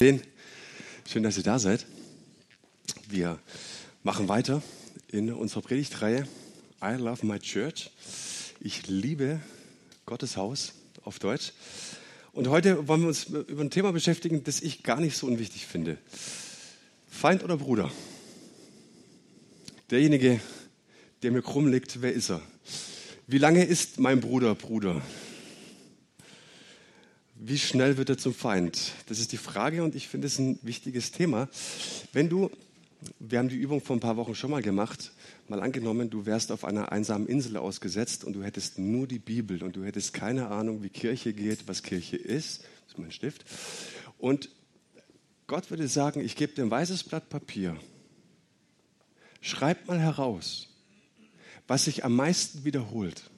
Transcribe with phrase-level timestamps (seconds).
[0.00, 1.84] Schön, dass ihr da seid.
[3.10, 3.38] Wir
[4.02, 4.62] machen weiter
[5.08, 6.26] in unserer Predigtreihe
[6.82, 7.90] I Love My Church.
[8.60, 9.40] Ich liebe
[10.06, 10.72] Gottes Haus
[11.04, 11.52] auf Deutsch.
[12.32, 15.66] Und heute wollen wir uns über ein Thema beschäftigen, das ich gar nicht so unwichtig
[15.66, 15.98] finde.
[17.10, 17.92] Feind oder Bruder?
[19.90, 20.40] Derjenige,
[21.22, 22.40] der mir krumm liegt, wer ist er?
[23.26, 25.02] Wie lange ist mein Bruder Bruder?
[27.42, 28.92] Wie schnell wird er zum Feind?
[29.06, 31.48] Das ist die Frage und ich finde es ein wichtiges Thema.
[32.12, 32.50] Wenn du,
[33.18, 35.12] wir haben die Übung vor ein paar Wochen schon mal gemacht,
[35.48, 39.62] mal angenommen, du wärst auf einer einsamen Insel ausgesetzt und du hättest nur die Bibel
[39.62, 42.60] und du hättest keine Ahnung, wie Kirche geht, was Kirche ist.
[42.60, 43.46] Das ist mein Stift.
[44.18, 44.50] Und
[45.46, 47.74] Gott würde sagen, ich gebe dir ein weißes Blatt Papier.
[49.40, 50.68] Schreib mal heraus,
[51.66, 53.29] was sich am meisten wiederholt.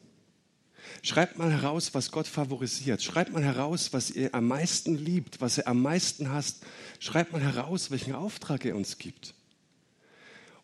[1.01, 3.03] Schreibt mal heraus, was Gott favorisiert.
[3.03, 6.65] Schreibt mal heraus, was ihr am meisten liebt, was ihr am meisten hasst.
[7.01, 9.35] Schreibt mal heraus, welchen Auftrag er uns gibt.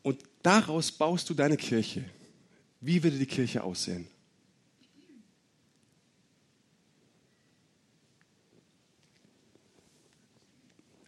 [0.02, 2.04] Und daraus baust du deine Kirche.
[2.80, 4.06] Wie würde die Kirche aussehen?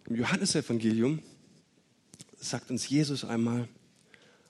[0.09, 1.23] Im Johannesevangelium
[2.41, 3.69] sagt uns Jesus einmal,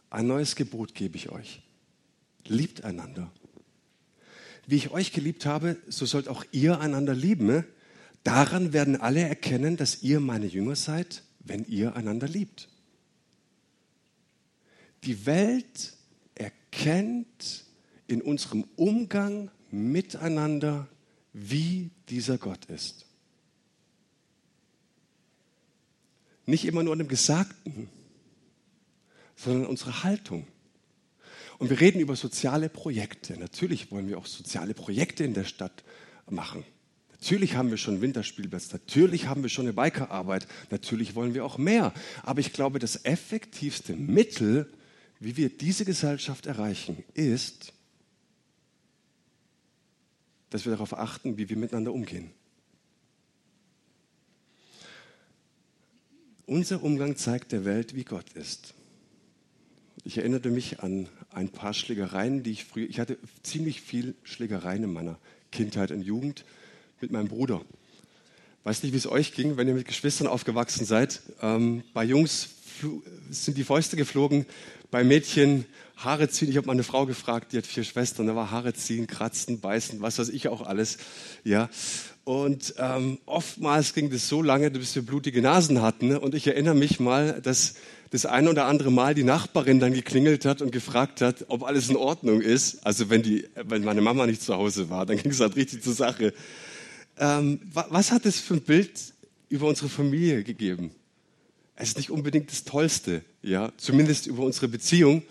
[0.08, 1.60] ein neues Gebot gebe ich euch.
[2.46, 3.30] Liebt einander
[4.70, 7.64] wie ich euch geliebt habe, so sollt auch ihr einander lieben.
[8.22, 12.68] Daran werden alle erkennen, dass ihr meine Jünger seid, wenn ihr einander liebt.
[15.02, 15.94] Die Welt
[16.36, 17.64] erkennt
[18.06, 20.86] in unserem Umgang miteinander,
[21.32, 23.06] wie dieser Gott ist.
[26.46, 27.88] Nicht immer nur an dem Gesagten,
[29.34, 30.46] sondern unsere Haltung.
[31.60, 33.38] Und wir reden über soziale Projekte.
[33.38, 35.84] Natürlich wollen wir auch soziale Projekte in der Stadt
[36.26, 36.64] machen.
[37.10, 41.58] Natürlich haben wir schon Winterspielplatz, natürlich haben wir schon eine Bikerarbeit, natürlich wollen wir auch
[41.58, 41.92] mehr.
[42.22, 44.72] Aber ich glaube, das effektivste Mittel,
[45.18, 47.74] wie wir diese Gesellschaft erreichen, ist,
[50.48, 52.30] dass wir darauf achten, wie wir miteinander umgehen.
[56.46, 58.72] Unser Umgang zeigt der Welt, wie Gott ist.
[60.04, 64.84] Ich erinnerte mich an ein paar Schlägereien, die ich früher, ich hatte ziemlich viel Schlägereien
[64.84, 65.18] in meiner
[65.52, 66.44] Kindheit und Jugend
[67.00, 67.62] mit meinem Bruder.
[68.64, 71.22] Weiß nicht, wie es euch ging, wenn ihr mit Geschwistern aufgewachsen seid.
[71.40, 72.50] Ähm, bei Jungs
[73.30, 74.46] sind die Fäuste geflogen,
[74.90, 76.50] bei Mädchen Haare ziehen.
[76.50, 80.00] Ich habe meine Frau gefragt, die hat vier Schwestern, da war Haare ziehen, kratzen, beißen,
[80.00, 80.98] was weiß ich auch alles.
[81.44, 81.68] Ja.
[82.24, 86.08] Und ähm, oftmals ging das so lange, bis wir blutige Nasen hatten.
[86.08, 86.20] Ne?
[86.20, 87.74] Und ich erinnere mich mal, dass
[88.10, 91.88] das ein oder andere Mal die Nachbarin dann geklingelt hat und gefragt hat, ob alles
[91.88, 92.84] in Ordnung ist.
[92.84, 95.82] Also wenn, die, wenn meine Mama nicht zu Hause war, dann ging es halt richtig
[95.82, 96.32] zur Sache.
[97.18, 98.92] Ähm, was hat es für ein Bild
[99.48, 100.90] über unsere Familie gegeben?
[101.82, 105.22] Es ist nicht unbedingt das Tollste, ja, zumindest über unsere Beziehung.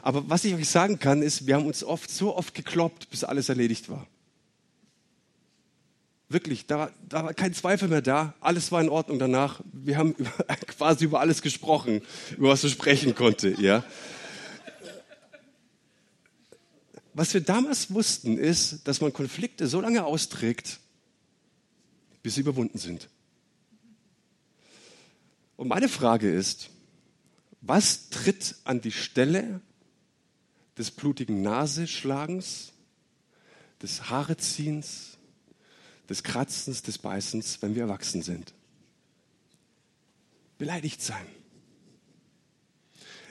[0.00, 3.24] Aber was ich euch sagen kann, ist, wir haben uns oft so oft gekloppt, bis
[3.24, 4.06] alles erledigt war.
[6.30, 8.32] Wirklich, da, da war kein Zweifel mehr da.
[8.40, 9.60] Alles war in Ordnung danach.
[9.70, 10.30] Wir haben über,
[10.66, 12.00] quasi über alles gesprochen,
[12.38, 13.54] über was man sprechen konnte.
[13.60, 13.84] Ja.
[17.12, 20.80] Was wir damals wussten, ist, dass man Konflikte so lange austrägt,
[22.22, 23.10] bis sie überwunden sind.
[25.58, 26.70] Und meine Frage ist,
[27.60, 29.60] was tritt an die Stelle
[30.78, 32.72] des blutigen Naseschlagens,
[33.82, 35.18] des Haareziehens,
[36.08, 38.54] des Kratzens, des Beißens, wenn wir erwachsen sind.
[40.58, 41.26] Beleidigt sein.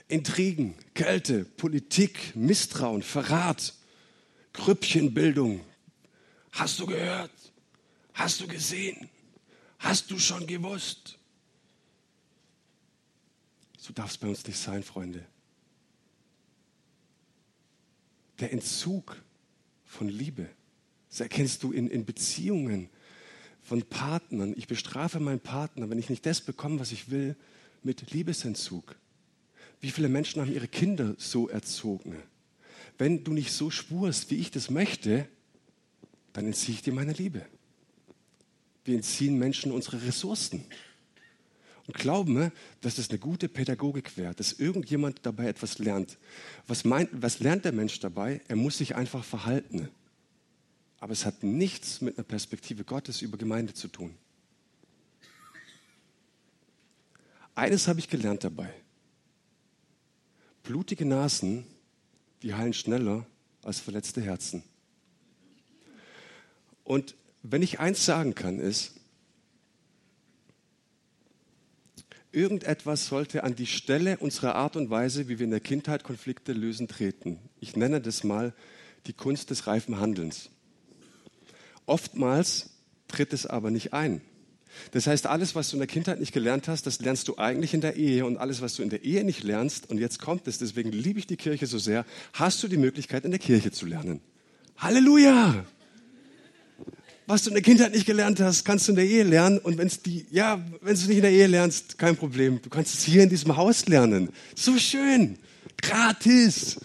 [0.10, 3.74] Intrigen, Kälte, Politik, Misstrauen, Verrat,
[4.52, 5.62] Grüppchenbildung.
[6.52, 7.32] Hast du gehört?
[8.14, 9.10] Hast du gesehen?
[9.80, 11.17] Hast du schon gewusst?
[13.88, 15.24] So darf es bei uns nicht sein, Freunde.
[18.40, 19.24] Der Entzug
[19.86, 20.50] von Liebe
[21.09, 22.90] das erkennst du in, in Beziehungen
[23.62, 24.53] von Partnern.
[24.58, 27.38] Ich bestrafe meinen Partner, wenn ich nicht das bekomme, was ich will,
[27.81, 28.98] mit Liebesentzug.
[29.80, 32.22] Wie viele Menschen haben ihre Kinder so erzogen?
[32.98, 35.30] Wenn du nicht so spurst, wie ich das möchte,
[36.34, 37.45] dann entziehe ich dir meine Liebe.
[38.84, 40.66] Wir entziehen Menschen unsere Ressourcen
[41.88, 42.51] und glauben,
[42.81, 46.18] dass das eine gute Pädagogik wäre, dass irgendjemand dabei etwas lernt.
[46.68, 48.42] Was, meint, was lernt der Mensch dabei?
[48.48, 49.89] Er muss sich einfach verhalten
[51.00, 54.16] aber es hat nichts mit einer Perspektive Gottes über Gemeinde zu tun.
[57.56, 58.72] Eines habe ich gelernt dabei.
[60.63, 61.66] Blutige Nasen,
[62.42, 63.25] die heilen schneller
[63.63, 64.63] als verletzte Herzen.
[66.84, 68.95] Und wenn ich eins sagen kann, ist,
[72.38, 76.54] irgendetwas sollte an die Stelle unserer Art und Weise, wie wir in der Kindheit Konflikte
[76.54, 77.39] lösen, treten.
[77.60, 78.54] Ich nenne das mal
[79.07, 80.50] die Kunst des reifen Handelns.
[81.88, 82.69] Oftmals
[83.07, 84.22] tritt es aber nicht ein.
[84.92, 87.74] Das heißt, alles, was du in der Kindheit nicht gelernt hast, das lernst du eigentlich
[87.74, 88.25] in der Ehe.
[88.25, 91.18] Und alles, was du in der Ehe nicht lernst, und jetzt kommt es, deswegen liebe
[91.18, 94.22] ich die Kirche so sehr, hast du die Möglichkeit, in der Kirche zu lernen.
[94.78, 95.66] Halleluja!
[97.27, 99.59] Was du in der Kindheit nicht gelernt hast, kannst du in der Ehe lernen.
[99.59, 102.62] Und wenn es die, ja, wenn du nicht in der Ehe lernst, kein Problem.
[102.62, 104.29] Du kannst es hier in diesem Haus lernen.
[104.56, 105.38] So schön.
[105.81, 106.79] Gratis.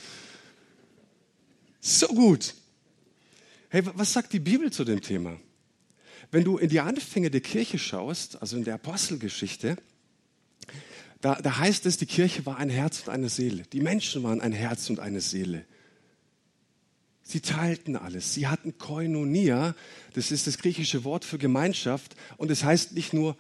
[1.80, 2.54] So gut.
[3.68, 5.38] Hey, was sagt die Bibel zu dem Thema?
[6.32, 9.76] Wenn du in die Anfänge der Kirche schaust, also in der Apostelgeschichte,
[11.20, 13.62] da, da heißt es, die Kirche war ein Herz und eine Seele.
[13.72, 15.64] Die Menschen waren ein Herz und eine Seele.
[17.22, 18.34] Sie teilten alles.
[18.34, 19.74] Sie hatten Koinonia,
[20.14, 22.16] das ist das griechische Wort für Gemeinschaft.
[22.36, 23.36] Und es das heißt nicht nur,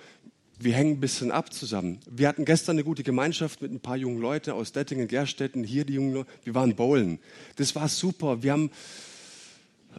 [0.58, 1.98] wir hängen ein bisschen ab zusammen.
[2.08, 5.84] Wir hatten gestern eine gute Gemeinschaft mit ein paar jungen Leuten aus Dettingen, Gerstetten, hier
[5.84, 6.30] die jungen Leute.
[6.44, 7.18] Wir waren bowlen.
[7.56, 8.44] Das war super.
[8.44, 8.70] Wir haben,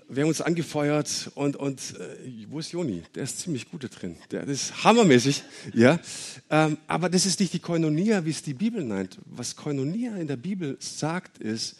[0.07, 3.03] wir haben uns angefeuert und, und äh, wo ist Joni?
[3.13, 4.15] Der ist ziemlich gut da drin.
[4.31, 5.43] Der, ist hammermäßig.
[5.73, 5.99] Ja.
[6.49, 9.17] Ähm, aber das ist nicht die Koinonia, wie es die Bibel nennt.
[9.25, 11.75] Was Koinonia in der Bibel sagt, ist,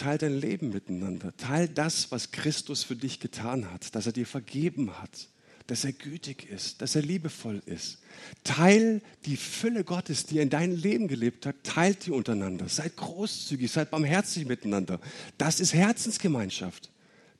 [0.00, 1.36] Teil dein Leben miteinander.
[1.36, 5.28] Teil das, was Christus für dich getan hat, dass er dir vergeben hat,
[5.66, 7.98] dass er gütig ist, dass er liebevoll ist.
[8.42, 12.66] Teil die Fülle Gottes, die er in deinem Leben gelebt hat, teilt die untereinander.
[12.70, 15.00] Seid großzügig, seid barmherzig miteinander.
[15.36, 16.90] Das ist Herzensgemeinschaft.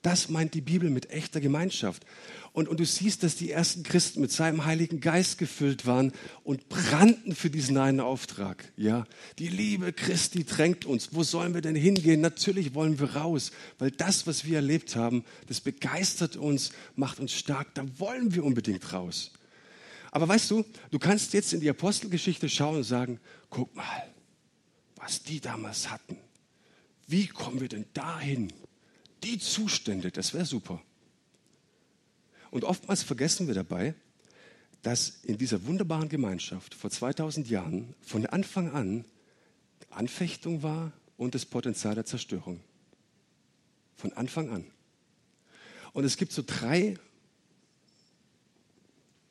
[0.03, 2.07] Das meint die Bibel mit echter Gemeinschaft.
[2.53, 6.13] Und, und du siehst, dass die ersten Christen mit seinem Heiligen Geist gefüllt waren
[6.43, 8.73] und brannten für diesen einen Auftrag.
[8.77, 9.07] Ja,
[9.39, 11.11] die Liebe Christi drängt uns.
[11.13, 12.23] Wo sollen wir denn hingehen?
[12.23, 17.33] Natürlich wollen wir raus, weil das, was wir erlebt haben, das begeistert uns, macht uns
[17.33, 17.75] stark.
[17.75, 19.33] Da wollen wir unbedingt raus.
[20.11, 24.03] Aber weißt du, du kannst jetzt in die Apostelgeschichte schauen und sagen, guck mal,
[24.97, 26.17] was die damals hatten.
[27.07, 28.53] Wie kommen wir denn dahin?
[29.23, 30.83] Die Zustände, das wäre super.
[32.51, 33.95] Und oftmals vergessen wir dabei,
[34.83, 39.05] dass in dieser wunderbaren Gemeinschaft vor 2000 Jahren von Anfang an
[39.91, 42.61] Anfechtung war und das Potenzial der Zerstörung.
[43.97, 44.65] Von Anfang an.
[45.93, 46.97] Und es gibt so drei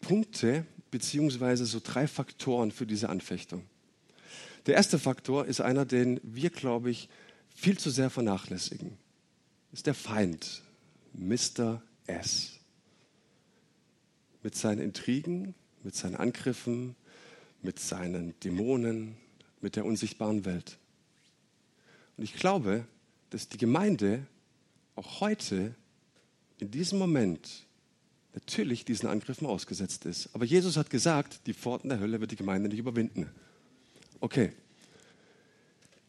[0.02, 3.64] Punkte beziehungsweise so drei Faktoren für diese Anfechtung.
[4.66, 7.10] Der erste Faktor ist einer, den wir, glaube ich,
[7.56, 8.98] viel zu sehr vernachlässigen.
[9.72, 10.64] Ist der Feind,
[11.14, 11.82] Mr.
[12.08, 12.60] S
[14.42, 16.96] mit seinen Intrigen, mit seinen Angriffen,
[17.62, 19.18] mit seinen Dämonen,
[19.62, 20.78] mit der unsichtbaren Welt.
[22.18, 22.86] Und ich glaube,
[23.30, 24.26] dass die Gemeinde
[24.96, 25.76] auch heute
[26.58, 27.66] in diesem Moment
[28.34, 30.30] natürlich diesen Angriffen ausgesetzt ist.
[30.34, 33.30] Aber Jesus hat gesagt, die Pforten der Hölle wird die Gemeinde nicht überwinden.
[34.20, 34.54] Okay.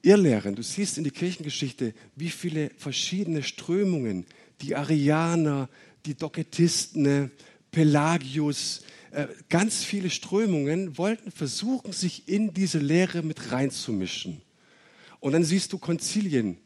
[0.03, 4.27] Irrlehren, du siehst in die Kirchengeschichte, wie viele verschiedene Strömungen,
[4.63, 5.69] die Arianer,
[6.07, 7.31] die Doketisten,
[7.71, 8.83] Pelagius,
[9.13, 14.41] äh, ganz viele Strömungen wollten versuchen, sich in diese Lehre mit reinzumischen.
[15.21, 16.57] Und dann siehst du Konzilien.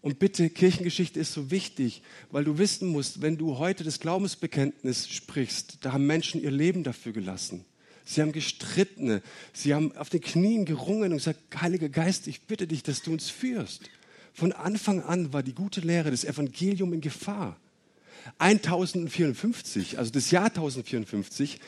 [0.00, 5.08] Und bitte, Kirchengeschichte ist so wichtig, weil du wissen musst, wenn du heute das Glaubensbekenntnis
[5.08, 7.64] sprichst, da haben Menschen ihr Leben dafür gelassen.
[8.10, 9.22] Sie haben gestritten,
[9.52, 13.12] sie haben auf den Knien gerungen und gesagt, Heiliger Geist, ich bitte dich, dass du
[13.12, 13.82] uns führst.
[14.34, 17.56] Von Anfang an war die gute Lehre, das Evangelium in Gefahr.
[18.38, 21.60] 1054, also das Jahr 1054,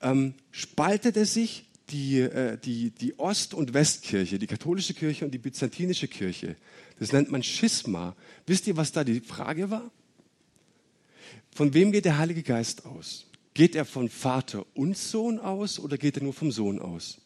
[0.00, 5.38] ähm, spaltete sich die, äh, die, die Ost- und Westkirche, die katholische Kirche und die
[5.38, 6.56] byzantinische Kirche.
[6.98, 8.16] Das nennt man Schisma.
[8.46, 9.90] Wisst ihr, was da die Frage war?
[11.54, 13.26] Von wem geht der Heilige Geist aus?
[13.54, 17.20] Geht er von Vater und Sohn aus oder geht er nur vom Sohn aus?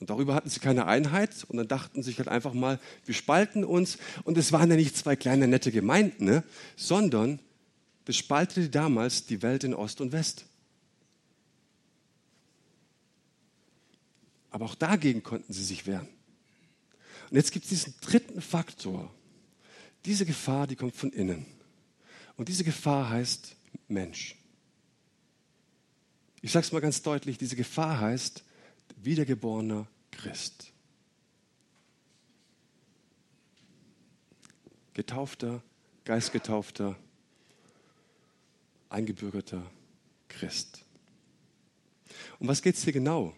[0.00, 3.64] Und darüber hatten sie keine Einheit und dann dachten sich halt einfach mal, wir spalten
[3.64, 3.98] uns.
[4.24, 6.44] Und es waren ja nicht zwei kleine nette Gemeinden, ne?
[6.76, 7.40] sondern
[8.04, 10.46] das spaltete damals die Welt in Ost und West.
[14.50, 16.08] Aber auch dagegen konnten sie sich wehren.
[17.30, 19.12] Und jetzt gibt es diesen dritten Faktor.
[20.04, 21.44] Diese Gefahr, die kommt von innen.
[22.36, 23.56] Und diese Gefahr heißt
[23.88, 24.37] Mensch.
[26.40, 28.44] Ich sage es mal ganz deutlich, diese Gefahr heißt
[29.02, 30.72] wiedergeborener Christ.
[34.94, 35.62] Getaufter,
[36.04, 36.96] Geistgetaufter,
[38.88, 39.62] eingebürgerter
[40.28, 40.84] Christ.
[42.38, 43.34] Um was geht es hier genau?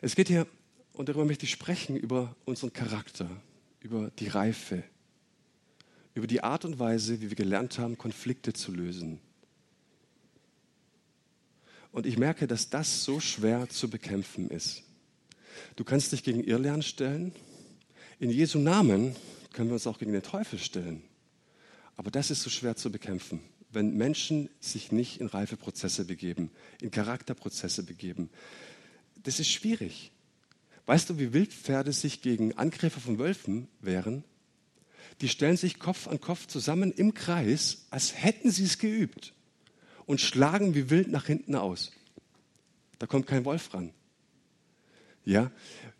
[0.00, 0.46] Es geht hier,
[0.92, 3.28] und darüber möchte ich sprechen, über unseren Charakter,
[3.80, 4.82] über die Reife,
[6.14, 9.20] über die Art und Weise, wie wir gelernt haben, Konflikte zu lösen.
[11.92, 14.82] Und ich merke, dass das so schwer zu bekämpfen ist.
[15.76, 17.32] Du kannst dich gegen Irrlernen stellen.
[18.20, 19.16] In Jesu Namen
[19.52, 21.02] können wir uns auch gegen den Teufel stellen.
[21.96, 23.40] Aber das ist so schwer zu bekämpfen,
[23.70, 28.30] wenn Menschen sich nicht in Reifeprozesse begeben, in Charakterprozesse begeben.
[29.22, 30.12] Das ist schwierig.
[30.86, 34.24] Weißt du, wie Wildpferde sich gegen Angriffe von Wölfen wehren?
[35.20, 39.34] Die stellen sich Kopf an Kopf zusammen im Kreis, als hätten sie es geübt
[40.08, 41.92] und schlagen wie wild nach hinten aus.
[42.98, 43.92] Da kommt kein Wolf ran.
[45.24, 45.52] Ja,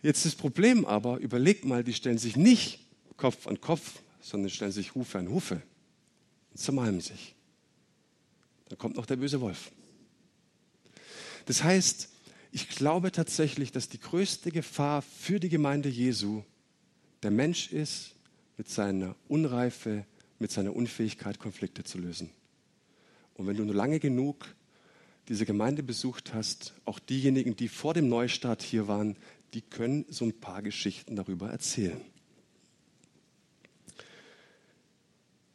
[0.03, 2.81] jetzt das Problem aber, überleg mal, die stellen sich nicht
[3.19, 5.61] Kopf an Kopf, sondern stellen sich Hufe an Hufe
[6.51, 7.35] und zermalmen sich.
[8.71, 9.71] Dann kommt noch der böse Wolf.
[11.45, 12.09] Das heißt,
[12.51, 16.43] ich glaube tatsächlich, dass die größte Gefahr für die Gemeinde Jesu
[17.23, 18.15] der Mensch ist
[18.57, 20.07] mit seiner Unreife,
[20.39, 22.31] mit seiner Unfähigkeit, Konflikte zu lösen.
[23.39, 24.55] Und wenn du nur lange genug
[25.29, 29.17] diese Gemeinde besucht hast, auch diejenigen, die vor dem Neustart hier waren,
[29.55, 32.01] die können so ein paar Geschichten darüber erzählen.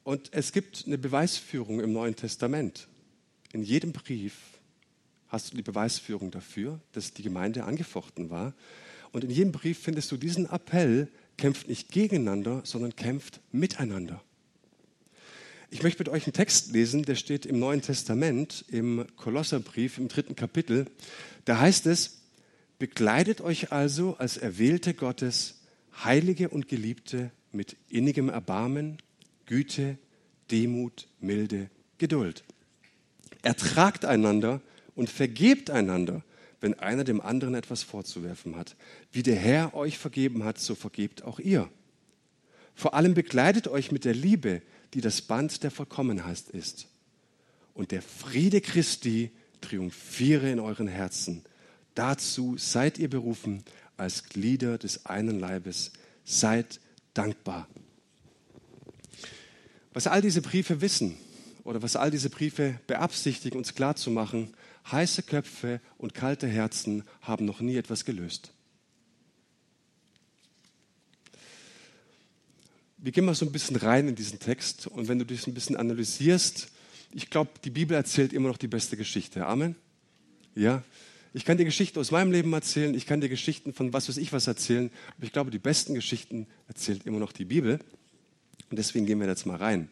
[0.04, 2.88] Und es gibt eine Beweisführung im Neuen Testament.
[3.52, 4.36] In jedem Brief
[5.28, 8.54] hast du die Beweisführung dafür, dass die Gemeinde angefochten war.
[9.12, 14.24] Und in jedem Brief findest du diesen Appell, kämpft nicht gegeneinander, sondern kämpft miteinander.
[15.74, 20.08] Ich möchte mit euch einen Text lesen, der steht im Neuen Testament, im Kolosserbrief, im
[20.08, 20.86] dritten Kapitel.
[21.46, 22.22] Da heißt es,
[22.78, 25.62] bekleidet euch also als Erwählte Gottes,
[26.04, 29.00] Heilige und Geliebte mit innigem Erbarmen,
[29.48, 29.98] Güte,
[30.52, 32.44] Demut, Milde, Geduld.
[33.42, 34.62] Ertragt einander
[34.94, 36.24] und vergebt einander,
[36.62, 38.76] wenn einer dem anderen etwas vorzuwerfen hat.
[39.12, 41.68] Wie der Herr euch vergeben hat, so vergebt auch ihr.
[42.76, 44.62] Vor allem bekleidet euch mit der Liebe,
[44.94, 46.88] die das Band der Vollkommenheit ist.
[47.74, 49.32] Und der Friede Christi
[49.62, 51.44] triumphiere in euren Herzen.
[51.96, 53.64] Dazu seid ihr berufen
[53.98, 55.92] als Glieder des einen Leibes.
[56.26, 56.80] Seid
[57.14, 57.68] dankbar.
[59.94, 61.18] Was all diese Briefe wissen
[61.64, 64.54] oder was all diese Briefe beabsichtigen, uns klarzumachen,
[64.92, 68.54] heiße Köpfe und kalte Herzen haben noch nie etwas gelöst.
[73.04, 75.54] Wir gehen mal so ein bisschen rein in diesen Text und wenn du dich ein
[75.54, 76.70] bisschen analysierst,
[77.12, 79.46] ich glaube, die Bibel erzählt immer noch die beste Geschichte.
[79.46, 79.76] Amen?
[80.56, 80.84] Ja?
[81.34, 84.16] Ich kann dir Geschichten aus meinem Leben erzählen, ich kann dir Geschichten von was weiß
[84.16, 87.78] ich was erzählen, aber ich glaube, die besten Geschichten erzählt immer noch die Bibel.
[88.70, 89.90] Und deswegen gehen wir jetzt mal rein.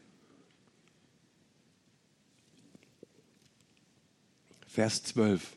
[4.70, 5.52] Vers 12.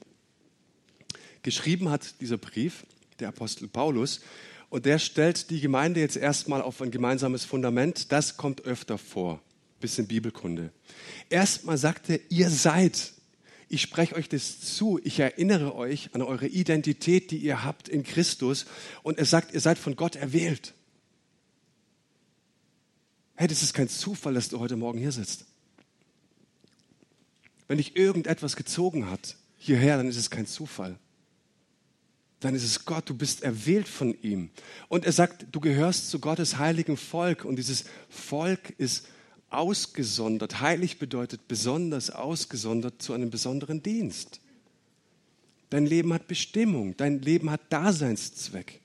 [1.45, 2.85] Geschrieben hat dieser Brief
[3.21, 4.23] der Apostel Paulus
[4.75, 8.11] und der stellt die Gemeinde jetzt erstmal auf ein gemeinsames Fundament.
[8.11, 9.41] Das kommt öfter vor,
[9.79, 10.73] bisschen Bibelkunde.
[11.31, 13.13] Erstmal sagt er, ihr seid.
[13.69, 14.99] Ich spreche euch das zu.
[15.05, 18.67] Ich erinnere euch an eure Identität, die ihr habt in Christus.
[19.05, 20.75] Und er sagt, ihr seid von Gott erwählt.
[23.37, 25.45] Hey, das ist kein Zufall, dass du heute Morgen hier sitzt.
[27.69, 30.99] Wenn dich irgendetwas gezogen hat hierher, dann ist es kein Zufall
[32.45, 34.51] dann ist es Gott, du bist erwählt von ihm.
[34.89, 39.09] Und er sagt, du gehörst zu Gottes heiligen Volk und dieses Volk ist
[39.49, 40.61] ausgesondert.
[40.61, 44.41] Heilig bedeutet besonders ausgesondert zu einem besonderen Dienst.
[45.71, 48.83] Dein Leben hat Bestimmung, dein Leben hat Daseinszweck.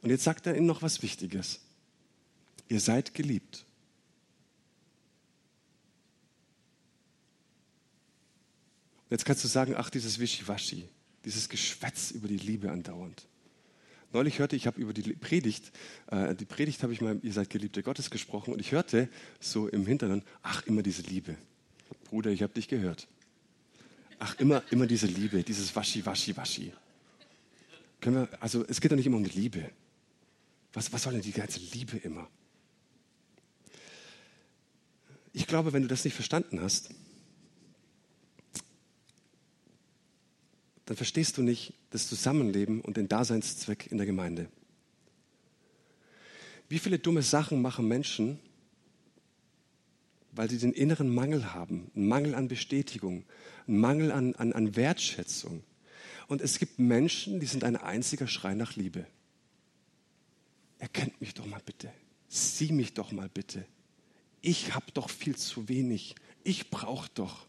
[0.00, 1.58] Und jetzt sagt er ihnen noch was Wichtiges.
[2.68, 3.64] Ihr seid geliebt.
[9.10, 10.88] Jetzt kannst du sagen, ach, dieses Wischiwaschi
[11.24, 13.26] dieses Geschwätz über die Liebe andauernd.
[14.12, 15.70] Neulich hörte ich, habe über die Predigt,
[16.08, 19.08] äh, die Predigt habe ich mal, ihr seid Geliebte Gottes gesprochen und ich hörte
[19.38, 21.36] so im Hintergrund, ach, immer diese Liebe.
[22.04, 23.06] Bruder, ich habe dich gehört.
[24.18, 26.72] Ach, immer, immer diese Liebe, dieses Waschi, Waschi, Waschi.
[28.00, 29.70] Können wir, also es geht doch nicht immer um die Liebe.
[30.72, 32.28] Was, was soll denn die ganze Liebe immer?
[35.32, 36.90] Ich glaube, wenn du das nicht verstanden hast,
[40.90, 44.48] dann verstehst du nicht das Zusammenleben und den Daseinszweck in der Gemeinde.
[46.68, 48.40] Wie viele dumme Sachen machen Menschen,
[50.32, 53.24] weil sie den inneren Mangel haben, einen Mangel an Bestätigung,
[53.68, 55.62] einen Mangel an, an, an Wertschätzung.
[56.26, 59.06] Und es gibt Menschen, die sind ein einziger Schrei nach Liebe.
[60.80, 61.92] Erkennt mich doch mal bitte.
[62.26, 63.64] Sieh mich doch mal bitte.
[64.40, 66.16] Ich habe doch viel zu wenig.
[66.42, 67.46] Ich brauche doch.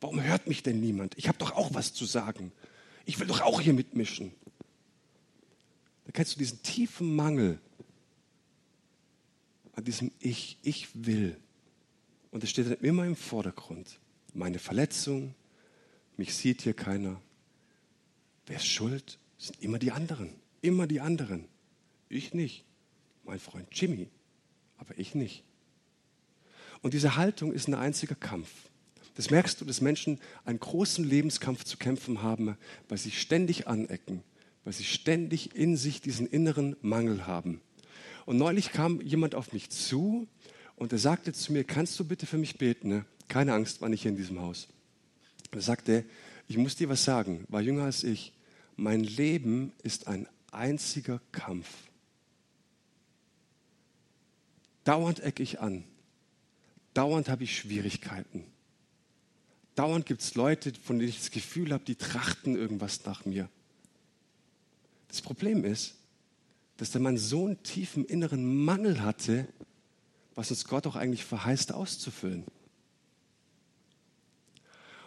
[0.00, 1.18] Warum hört mich denn niemand?
[1.18, 2.50] Ich habe doch auch was zu sagen
[3.08, 4.32] ich will doch auch hier mitmischen.
[6.04, 7.58] Da kennst du diesen tiefen Mangel
[9.72, 11.40] an diesem Ich, ich will.
[12.30, 13.98] Und es steht dann immer im Vordergrund.
[14.34, 15.34] Meine Verletzung,
[16.18, 17.18] mich sieht hier keiner.
[18.44, 19.18] Wer ist schuld?
[19.38, 21.48] Sind immer die anderen, immer die anderen.
[22.10, 22.66] Ich nicht.
[23.24, 24.10] Mein Freund Jimmy,
[24.76, 25.44] aber ich nicht.
[26.82, 28.50] Und diese Haltung ist ein einziger Kampf.
[29.18, 32.56] Das merkst du, dass Menschen einen großen Lebenskampf zu kämpfen haben,
[32.88, 34.22] weil sie ständig anecken,
[34.62, 37.60] weil sie ständig in sich diesen inneren Mangel haben.
[38.26, 40.28] Und neulich kam jemand auf mich zu
[40.76, 43.04] und er sagte zu mir, kannst du bitte für mich beten?
[43.26, 44.68] Keine Angst, war nicht hier in diesem Haus.
[45.50, 46.04] Er sagte,
[46.46, 48.32] ich muss dir was sagen, war jünger als ich.
[48.76, 51.66] Mein Leben ist ein einziger Kampf.
[54.84, 55.82] Dauernd ecke ich an.
[56.94, 58.44] Dauernd habe ich Schwierigkeiten.
[59.78, 63.48] Dauernd gibt es Leute, von denen ich das Gefühl habe, die trachten irgendwas nach mir.
[65.06, 65.94] Das Problem ist,
[66.78, 69.46] dass der Mann so einen tiefen inneren Mangel hatte,
[70.34, 72.44] was uns Gott auch eigentlich verheißt auszufüllen.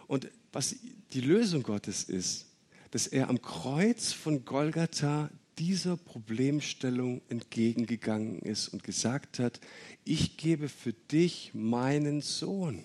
[0.06, 0.76] Und was
[1.12, 2.46] die Lösung Gottes ist,
[2.92, 9.60] dass er am Kreuz von Golgatha dieser Problemstellung entgegengegangen ist und gesagt hat,
[10.04, 12.82] ich gebe für dich meinen Sohn.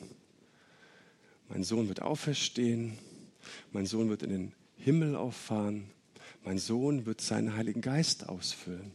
[1.50, 2.98] Mein Sohn wird auferstehen,
[3.72, 5.90] mein Sohn wird in den Himmel auffahren,
[6.44, 8.92] mein Sohn wird seinen Heiligen Geist ausfüllen.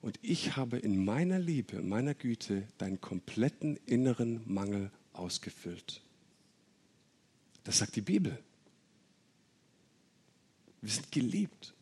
[0.00, 6.02] Und ich habe in meiner Liebe, in meiner Güte deinen kompletten inneren Mangel ausgefüllt.
[7.64, 8.36] Das sagt die Bibel.
[10.80, 11.74] Wir sind geliebt.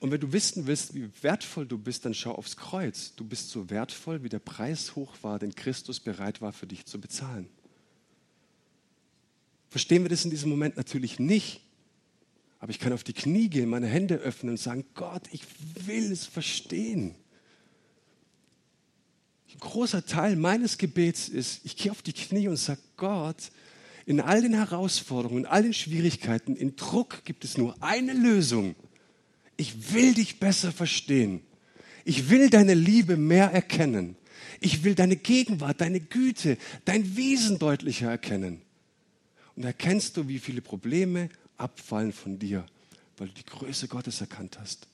[0.00, 3.14] Und wenn du wissen willst, wie wertvoll du bist, dann schau aufs Kreuz.
[3.16, 6.86] Du bist so wertvoll, wie der Preis hoch war, den Christus bereit war für dich
[6.86, 7.48] zu bezahlen.
[9.68, 11.60] Verstehen wir das in diesem Moment natürlich nicht.
[12.58, 15.42] Aber ich kann auf die Knie gehen, meine Hände öffnen und sagen, Gott, ich
[15.86, 17.14] will es verstehen.
[19.52, 23.50] Ein großer Teil meines Gebets ist, ich gehe auf die Knie und sage, Gott,
[24.06, 28.74] in all den Herausforderungen, in all den Schwierigkeiten, in Druck gibt es nur eine Lösung.
[29.56, 31.42] Ich will dich besser verstehen.
[32.04, 34.16] Ich will deine Liebe mehr erkennen.
[34.60, 38.62] Ich will deine Gegenwart, deine Güte, dein Wesen deutlicher erkennen.
[39.58, 42.64] Und erkennst du, wie viele Probleme abfallen von dir,
[43.16, 44.86] weil du die Größe Gottes erkannt hast.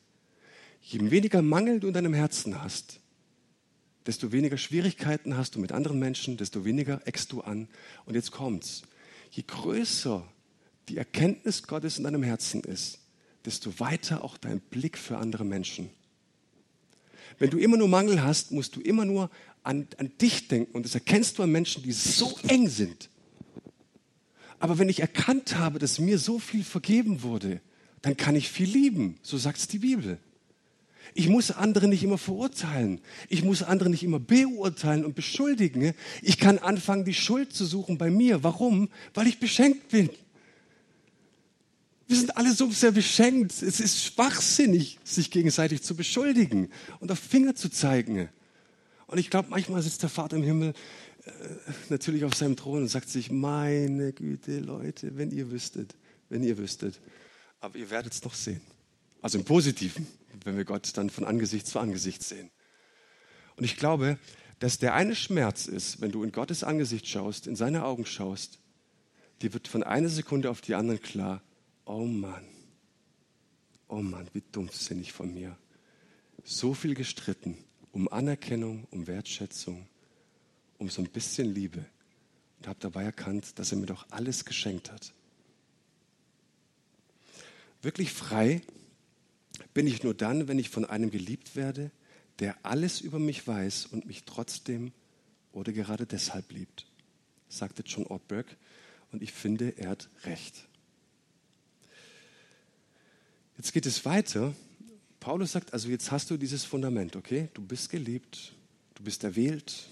[0.80, 2.98] Je weniger Mangel du in deinem Herzen hast,
[4.06, 7.68] desto weniger Schwierigkeiten hast du mit anderen Menschen, desto weniger eckst du an.
[8.06, 8.84] Und jetzt kommt's.
[9.32, 10.26] Je größer
[10.88, 13.00] die Erkenntnis Gottes in deinem Herzen ist,
[13.44, 15.90] desto weiter auch dein Blick für andere Menschen.
[17.38, 19.30] Wenn du immer nur Mangel hast, musst du immer nur
[19.62, 20.72] an, an dich denken.
[20.72, 23.10] Und das erkennst du an Menschen, die so eng sind,
[24.64, 27.60] aber wenn ich erkannt habe, dass mir so viel vergeben wurde,
[28.00, 29.18] dann kann ich viel lieben.
[29.20, 30.16] So sagt es die Bibel.
[31.12, 33.02] Ich muss andere nicht immer verurteilen.
[33.28, 35.92] Ich muss andere nicht immer beurteilen und beschuldigen.
[36.22, 38.42] Ich kann anfangen, die Schuld zu suchen bei mir.
[38.42, 38.88] Warum?
[39.12, 40.08] Weil ich beschenkt bin.
[42.08, 43.52] Wir sind alle so sehr beschenkt.
[43.52, 48.30] Es ist schwachsinnig, sich gegenseitig zu beschuldigen und auf Finger zu zeigen.
[49.08, 50.72] Und ich glaube, manchmal sitzt der Vater im Himmel
[51.88, 55.94] natürlich auf seinem Thron und sagt sich, meine Güte, Leute, wenn ihr wüsstet,
[56.28, 57.00] wenn ihr wüsstet.
[57.60, 58.60] Aber ihr werdet es noch sehen.
[59.22, 60.06] Also im Positiven,
[60.44, 62.50] wenn wir Gott dann von Angesicht zu Angesicht sehen.
[63.56, 64.18] Und ich glaube,
[64.58, 68.58] dass der eine Schmerz ist, wenn du in Gottes Angesicht schaust, in seine Augen schaust,
[69.42, 71.42] dir wird von einer Sekunde auf die andere klar,
[71.86, 72.44] oh Mann,
[73.88, 75.56] oh Mann, wie dumpfsinnig von mir.
[76.44, 77.56] So viel gestritten
[77.94, 79.86] um Anerkennung, um Wertschätzung,
[80.84, 81.82] um so ein bisschen Liebe
[82.58, 85.14] und habe dabei erkannt, dass er mir doch alles geschenkt hat.
[87.80, 88.60] Wirklich frei
[89.72, 91.90] bin ich nur dann, wenn ich von einem geliebt werde,
[92.38, 94.92] der alles über mich weiß und mich trotzdem
[95.52, 96.86] oder gerade deshalb liebt,
[97.48, 98.46] sagte John Ortberg.
[99.10, 100.68] Und ich finde, er hat recht.
[103.56, 104.54] Jetzt geht es weiter.
[105.18, 107.48] Paulus sagt, also jetzt hast du dieses Fundament, okay?
[107.54, 108.52] Du bist geliebt,
[108.96, 109.88] du bist erwählt,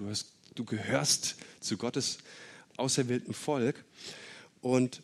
[0.00, 2.20] Du, hast, du gehörst zu Gottes
[2.78, 3.84] auserwählten Volk.
[4.62, 5.02] Und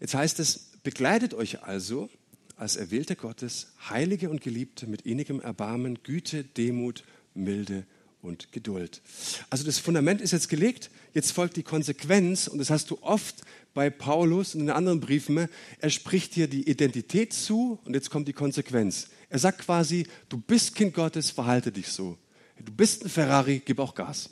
[0.00, 2.10] jetzt heißt es, begleitet euch also
[2.58, 7.86] als Erwählte Gottes, Heilige und Geliebte mit innigem Erbarmen, Güte, Demut, Milde
[8.20, 9.00] und Geduld.
[9.48, 13.44] Also das Fundament ist jetzt gelegt, jetzt folgt die Konsequenz und das hast du oft
[13.72, 15.48] bei Paulus und in anderen Briefen.
[15.78, 19.08] Er spricht dir die Identität zu und jetzt kommt die Konsequenz.
[19.30, 22.18] Er sagt quasi, du bist Kind Gottes, verhalte dich so.
[22.64, 24.30] Du bist ein Ferrari, gib auch Gas.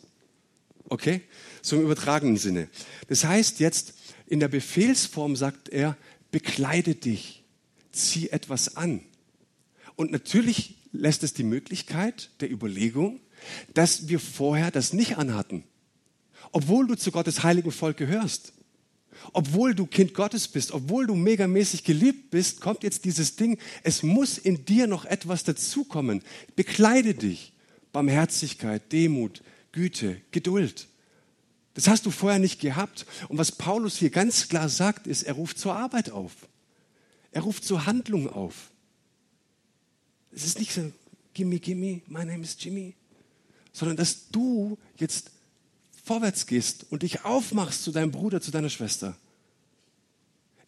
[0.89, 1.23] Okay?
[1.61, 2.69] So im übertragenen Sinne.
[3.09, 3.95] Das heißt jetzt,
[4.27, 5.97] in der Befehlsform sagt er,
[6.31, 7.45] bekleide dich,
[7.93, 9.01] zieh etwas an.
[9.97, 13.21] Und natürlich lässt es die Möglichkeit der Überlegung,
[13.75, 15.65] dass wir vorher das nicht anhatten.
[16.53, 18.53] Obwohl du zu Gottes heiligen Volk gehörst.
[19.33, 24.03] Obwohl du Kind Gottes bist, obwohl du megamäßig geliebt bist, kommt jetzt dieses Ding, es
[24.03, 26.23] muss in dir noch etwas dazukommen.
[26.57, 27.52] Bekleide dich.
[27.93, 30.89] Barmherzigkeit, Demut, Güte, Geduld.
[31.75, 33.07] Das hast du vorher nicht gehabt.
[33.29, 36.33] Und was Paulus hier ganz klar sagt, ist, er ruft zur Arbeit auf.
[37.31, 38.71] Er ruft zur Handlung auf.
[40.33, 40.93] Es ist nicht so,
[41.35, 42.95] gimme, gimme, my name is Jimmy,
[43.73, 45.31] sondern dass du jetzt
[46.05, 49.17] vorwärts gehst und dich aufmachst zu deinem Bruder, zu deiner Schwester.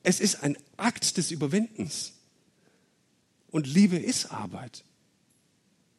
[0.02, 2.12] Es ist ein Akt des Überwindens.
[3.50, 4.84] Und Liebe ist Arbeit.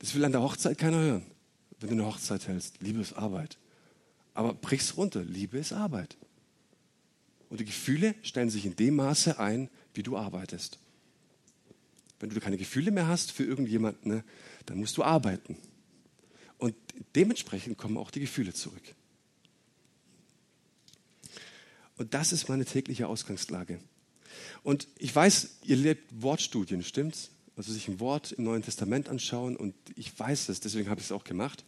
[0.05, 1.25] Das will an der Hochzeit keiner hören,
[1.79, 2.79] wenn du eine Hochzeit hältst.
[2.79, 3.57] Liebe ist Arbeit.
[4.35, 5.23] Aber brich's runter.
[5.23, 6.15] Liebe ist Arbeit.
[7.49, 10.77] Und die Gefühle stellen sich in dem Maße ein, wie du arbeitest.
[12.19, 14.23] Wenn du keine Gefühle mehr hast für irgendjemanden, ne,
[14.67, 15.57] dann musst du arbeiten.
[16.59, 16.75] Und
[17.15, 18.83] dementsprechend kommen auch die Gefühle zurück.
[21.97, 23.79] Und das ist meine tägliche Ausgangslage.
[24.61, 27.31] Und ich weiß, ihr lebt Wortstudien, stimmt's?
[27.57, 31.07] Also sich ein Wort im Neuen Testament anschauen und ich weiß es, deswegen habe ich
[31.07, 31.63] es auch gemacht.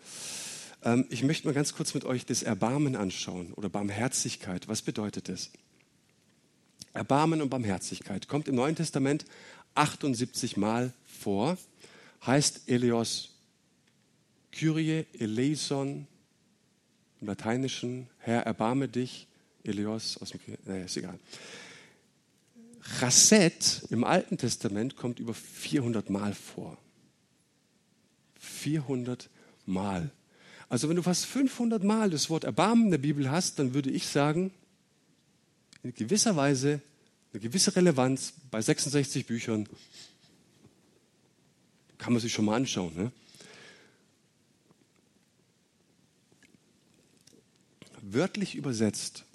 [0.84, 4.68] Ähm, ich möchte mal ganz kurz mit euch das Erbarmen anschauen oder Barmherzigkeit.
[4.68, 5.52] Was bedeutet das?
[6.94, 9.26] Erbarmen und Barmherzigkeit kommt im Neuen Testament
[9.76, 11.58] 78 Mal vor,
[12.26, 13.30] heißt Elios
[14.52, 16.08] Kyrie eleison
[17.22, 19.28] im Lateinischen, Herr, erbarme dich,
[19.64, 21.20] Elios aus dem, naja, ist egal.
[23.00, 26.78] Chasset im Alten Testament kommt über 400 Mal vor.
[28.40, 29.30] 400
[29.66, 30.10] Mal.
[30.70, 33.90] Also wenn du fast 500 Mal das Wort Erbarmen in der Bibel hast, dann würde
[33.90, 34.52] ich sagen,
[35.84, 36.82] in gewisser Weise
[37.34, 39.68] eine gewisse Relevanz bei 66 Büchern
[41.98, 42.96] kann man sich schon mal anschauen.
[42.96, 43.12] Ne?
[48.02, 49.26] Wörtlich übersetzt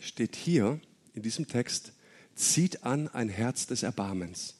[0.00, 0.80] steht hier
[1.14, 1.92] in diesem Text,
[2.36, 4.54] zieht an ein Herz des Erbarmens.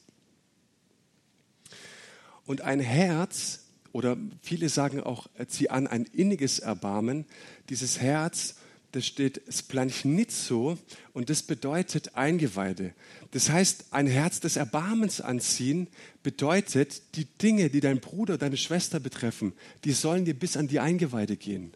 [2.45, 7.25] Und ein Herz, oder viele sagen auch, zieh an ein inniges Erbarmen,
[7.69, 8.55] dieses Herz,
[8.93, 10.77] das steht Splanchnizo
[11.13, 12.93] und das bedeutet Eingeweide.
[13.31, 15.87] Das heißt, ein Herz des Erbarmens anziehen
[16.23, 20.79] bedeutet, die Dinge, die dein Bruder, deine Schwester betreffen, die sollen dir bis an die
[20.79, 21.73] Eingeweide gehen.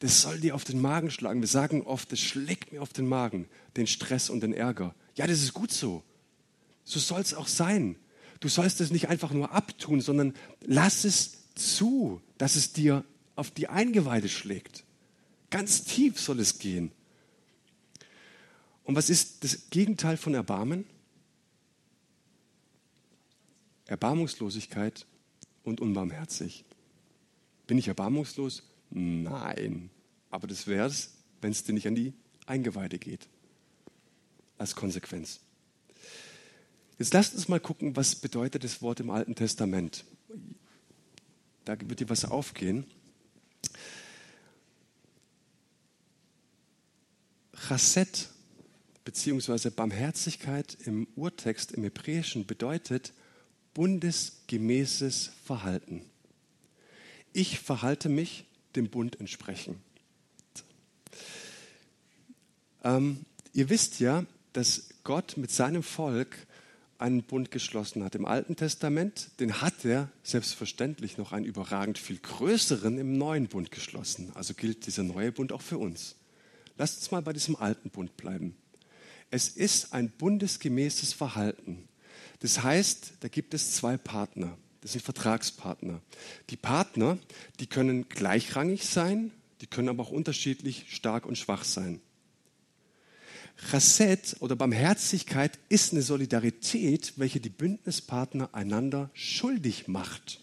[0.00, 1.40] Das soll dir auf den Magen schlagen.
[1.40, 4.94] Wir sagen oft, das schlägt mir auf den Magen, den Stress und den Ärger.
[5.16, 6.02] Ja, das ist gut so.
[6.84, 7.96] So soll es auch sein.
[8.40, 13.50] Du sollst es nicht einfach nur abtun, sondern lass es zu, dass es dir auf
[13.50, 14.84] die Eingeweide schlägt.
[15.50, 16.92] Ganz tief soll es gehen.
[18.84, 20.84] Und was ist das Gegenteil von Erbarmen?
[23.86, 25.06] Erbarmungslosigkeit
[25.64, 26.64] und unbarmherzig.
[27.66, 28.62] Bin ich erbarmungslos?
[28.90, 29.90] Nein.
[30.30, 32.12] Aber das wäre es, wenn es dir nicht an die
[32.46, 33.28] Eingeweide geht.
[34.58, 35.40] Als Konsequenz.
[36.98, 40.04] Jetzt lasst uns mal gucken, was bedeutet das Wort im Alten Testament.
[41.64, 42.86] Da wird dir was aufgehen.
[47.68, 48.30] Chasset
[49.04, 53.12] beziehungsweise Barmherzigkeit im Urtext, im Hebräischen bedeutet
[53.74, 56.02] bundesgemäßes Verhalten.
[57.32, 59.78] Ich verhalte mich dem Bund entsprechend.
[62.82, 64.24] Ähm, ihr wisst ja,
[64.56, 66.34] dass Gott mit seinem Volk
[66.98, 68.14] einen Bund geschlossen hat.
[68.14, 73.70] Im Alten Testament, den hat er selbstverständlich noch einen überragend viel größeren im neuen Bund
[73.70, 74.32] geschlossen.
[74.34, 76.16] Also gilt dieser neue Bund auch für uns.
[76.78, 78.56] Lasst uns mal bei diesem alten Bund bleiben.
[79.30, 81.86] Es ist ein bundesgemäßes Verhalten.
[82.40, 84.56] Das heißt, da gibt es zwei Partner.
[84.80, 86.00] Das sind Vertragspartner.
[86.48, 87.18] Die Partner,
[87.60, 92.00] die können gleichrangig sein, die können aber auch unterschiedlich stark und schwach sein.
[93.56, 100.40] Chasset oder Barmherzigkeit ist eine Solidarität, welche die Bündnispartner einander schuldig macht.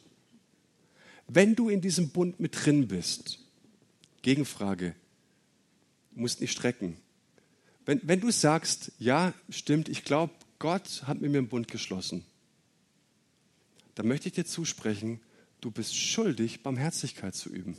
[1.27, 3.39] Wenn du in diesem Bund mit drin bist,
[4.23, 4.95] Gegenfrage,
[6.11, 6.97] musst nicht strecken.
[7.85, 12.25] Wenn, wenn du sagst, ja, stimmt, ich glaube, Gott hat mit mir einen Bund geschlossen,
[13.95, 15.19] dann möchte ich dir zusprechen,
[15.61, 17.77] du bist schuldig, Barmherzigkeit zu üben.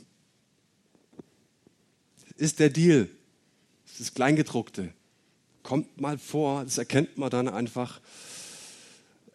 [2.15, 3.09] Das ist der Deal.
[3.83, 4.93] Das ist das Kleingedruckte.
[5.65, 7.99] Kommt mal vor, das erkennt man dann einfach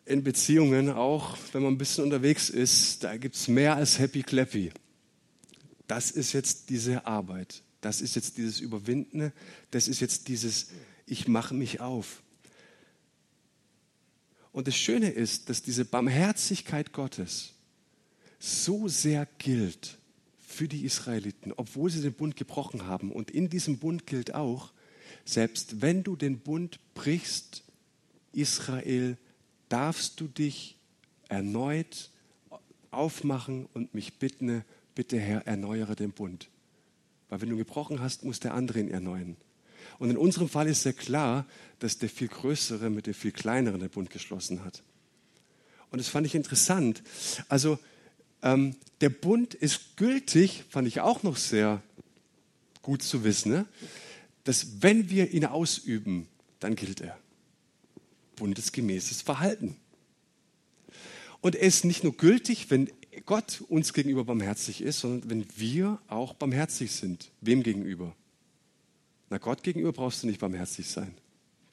[0.07, 3.03] in Beziehungen auch, wenn man ein bisschen unterwegs ist.
[3.03, 4.71] Da gibt es mehr als Happy Clappy.
[5.88, 7.64] Das ist jetzt diese Arbeit.
[7.81, 9.33] Das ist jetzt dieses Überwindende.
[9.73, 10.69] Das ist jetzt dieses
[11.05, 12.23] Ich mache mich auf.
[14.53, 17.55] Und das Schöne ist, dass diese Barmherzigkeit Gottes
[18.38, 19.99] so sehr gilt
[20.38, 23.11] für die Israeliten, obwohl sie den Bund gebrochen haben.
[23.11, 24.71] Und in diesem Bund gilt auch,
[25.24, 27.62] selbst wenn du den Bund brichst,
[28.33, 29.16] Israel,
[29.68, 30.76] darfst du dich
[31.28, 32.11] erneut
[32.90, 36.48] aufmachen und mich bitten, bitte Herr, erneuere den Bund.
[37.28, 39.37] Weil wenn du gebrochen hast, muss der andere ihn erneuern.
[39.98, 41.46] Und in unserem Fall ist sehr klar,
[41.78, 44.83] dass der viel größere mit dem viel kleineren den Bund geschlossen hat.
[45.90, 47.02] Und das fand ich interessant.
[47.48, 47.78] Also
[48.42, 51.83] ähm, der Bund ist gültig, fand ich auch noch sehr
[52.83, 53.66] gut zu wissen, ne?
[54.44, 56.29] Dass wenn wir ihn ausüben,
[56.61, 57.18] dann gilt er.
[58.37, 59.76] Bundesgemäßes Verhalten.
[61.40, 62.90] Und er ist nicht nur gültig, wenn
[63.26, 67.31] Gott uns gegenüber barmherzig ist, sondern wenn wir auch barmherzig sind.
[67.40, 68.14] Wem gegenüber?
[69.31, 71.14] Na, Gott gegenüber brauchst du nicht barmherzig sein.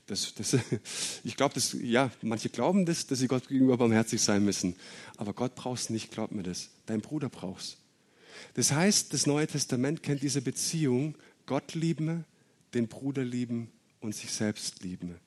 [0.06, 0.58] Das, das,
[1.24, 4.76] ich glaube, ja, manche glauben das, dass sie Gott gegenüber barmherzig sein müssen.
[5.18, 6.70] Aber Gott brauchst nicht, glaub mir das.
[6.86, 7.78] Dein Bruder brauchst.
[8.54, 12.26] Das heißt, das Neue Testament kennt diese Beziehung, Gott lieben,
[12.74, 15.20] den Bruder lieben und sich selbst lieben.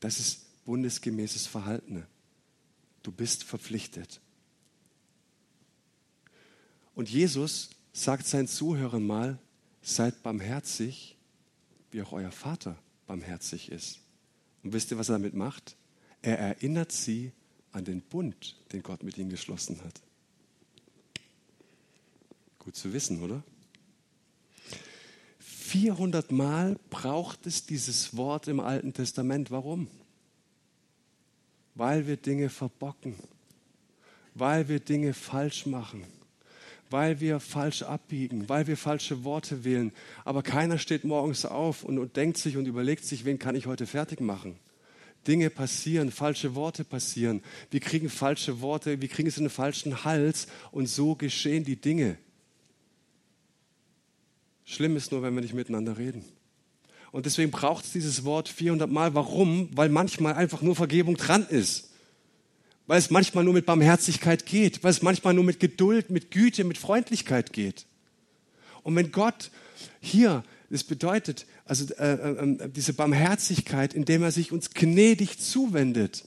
[0.00, 2.06] Das ist bundesgemäßes Verhalten.
[3.02, 4.20] Du bist verpflichtet.
[6.94, 9.38] Und Jesus sagt seinen Zuhörern mal,
[9.82, 11.16] seid barmherzig,
[11.90, 14.00] wie auch euer Vater barmherzig ist.
[14.62, 15.76] Und wisst ihr, was er damit macht?
[16.22, 17.32] Er erinnert sie
[17.72, 20.00] an den Bund, den Gott mit ihnen geschlossen hat.
[22.58, 23.42] Gut zu wissen, oder?
[25.74, 29.50] 400 Mal braucht es dieses Wort im Alten Testament.
[29.50, 29.88] Warum?
[31.74, 33.16] Weil wir Dinge verbocken,
[34.34, 36.04] weil wir Dinge falsch machen,
[36.90, 39.90] weil wir falsch abbiegen, weil wir falsche Worte wählen.
[40.24, 43.66] Aber keiner steht morgens auf und, und denkt sich und überlegt sich, wen kann ich
[43.66, 44.54] heute fertig machen.
[45.26, 47.42] Dinge passieren, falsche Worte passieren.
[47.72, 51.80] Wir kriegen falsche Worte, wir kriegen es in den falschen Hals und so geschehen die
[51.80, 52.16] Dinge.
[54.64, 56.24] Schlimm ist nur, wenn wir nicht miteinander reden.
[57.12, 59.14] Und deswegen braucht es dieses Wort 400 Mal.
[59.14, 59.68] Warum?
[59.72, 61.90] Weil manchmal einfach nur Vergebung dran ist.
[62.86, 64.82] Weil es manchmal nur mit Barmherzigkeit geht.
[64.82, 67.86] Weil es manchmal nur mit Geduld, mit Güte, mit Freundlichkeit geht.
[68.82, 69.50] Und wenn Gott
[70.00, 76.24] hier, das bedeutet, also äh, äh, diese Barmherzigkeit, indem er sich uns gnädig zuwendet,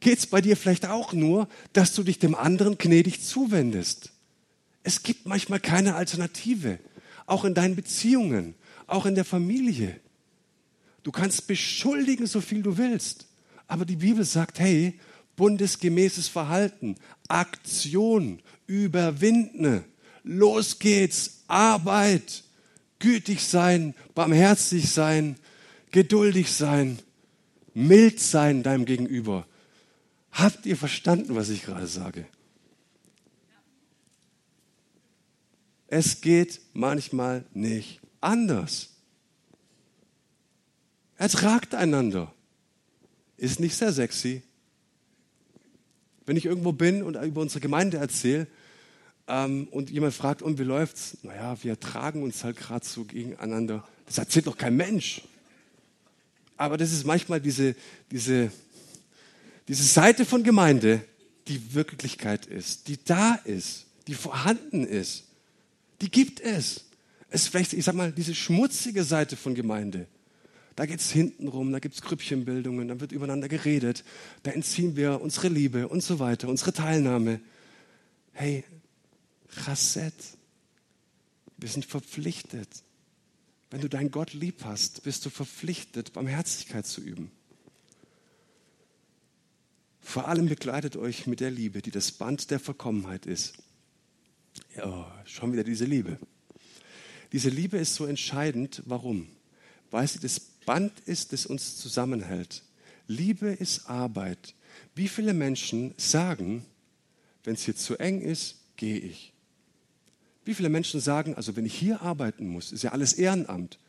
[0.00, 4.10] geht es bei dir vielleicht auch nur, dass du dich dem anderen gnädig zuwendest.
[4.82, 6.78] Es gibt manchmal keine Alternative
[7.28, 8.54] auch in deinen Beziehungen,
[8.86, 10.00] auch in der Familie.
[11.02, 13.26] Du kannst beschuldigen, so viel du willst.
[13.66, 14.98] Aber die Bibel sagt, hey,
[15.36, 16.96] bundesgemäßes Verhalten,
[17.28, 19.84] Aktion, überwinden,
[20.24, 22.44] los geht's, Arbeit,
[22.98, 25.36] gütig sein, barmherzig sein,
[25.90, 26.98] geduldig sein,
[27.74, 29.46] mild sein deinem Gegenüber.
[30.32, 32.26] Habt ihr verstanden, was ich gerade sage?
[35.88, 38.90] Es geht manchmal nicht anders.
[41.16, 42.32] Ertragt einander.
[43.38, 44.42] Ist nicht sehr sexy.
[46.26, 48.46] Wenn ich irgendwo bin und über unsere Gemeinde erzähle
[49.26, 51.16] ähm, und jemand fragt, und wie läuft's?
[51.22, 53.86] Naja, wir ertragen uns halt gerade so gegeneinander.
[54.04, 55.22] Das erzählt doch kein Mensch.
[56.58, 57.74] Aber das ist manchmal diese,
[58.10, 58.52] diese,
[59.68, 61.02] diese Seite von Gemeinde,
[61.46, 65.27] die Wirklichkeit ist, die da ist, die vorhanden ist.
[66.00, 66.84] Die gibt es.
[67.30, 70.06] Es ist vielleicht, ich sag mal, diese schmutzige Seite von Gemeinde.
[70.76, 74.04] Da geht es hinten rum, da gibt es Grüppchenbildungen, da wird übereinander geredet,
[74.44, 77.40] da entziehen wir unsere Liebe und so weiter, unsere Teilnahme.
[78.32, 78.64] Hey,
[79.64, 80.14] Chasset,
[81.56, 82.68] wir sind verpflichtet.
[83.70, 87.32] Wenn du deinen Gott lieb hast, bist du verpflichtet, Barmherzigkeit zu üben.
[90.00, 93.58] Vor allem begleitet euch mit der Liebe, die das Band der Verkommenheit ist.
[94.78, 96.18] Ja, schon wieder diese Liebe.
[97.32, 98.80] Diese Liebe ist so entscheidend.
[98.86, 99.26] Warum?
[99.90, 102.62] Weil sie das Band ist, das uns zusammenhält.
[103.08, 104.54] Liebe ist Arbeit.
[104.94, 106.64] Wie viele Menschen sagen,
[107.42, 109.32] wenn es hier zu eng ist, gehe ich.
[110.44, 113.80] Wie viele Menschen sagen, also wenn ich hier arbeiten muss, ist ja alles Ehrenamt.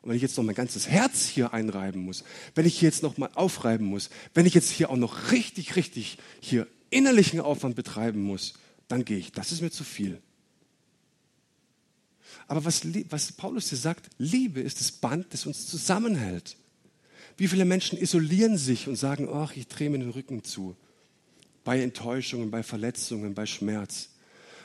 [0.00, 3.02] Und wenn ich jetzt noch mein ganzes Herz hier einreiben muss, wenn ich hier jetzt
[3.02, 7.76] noch mal aufreiben muss, wenn ich jetzt hier auch noch richtig, richtig hier innerlichen Aufwand
[7.76, 8.54] betreiben muss,
[8.86, 9.32] dann gehe ich.
[9.32, 10.22] Das ist mir zu viel.
[12.46, 16.56] Aber was, was Paulus hier sagt, Liebe ist das Band, das uns zusammenhält.
[17.36, 20.76] Wie viele Menschen isolieren sich und sagen, ach, ich drehe mir den Rücken zu.
[21.64, 24.10] Bei Enttäuschungen, bei Verletzungen, bei Schmerz.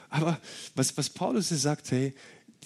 [0.10, 0.40] Aber
[0.76, 2.14] was, was Paulus hier sagt, hey,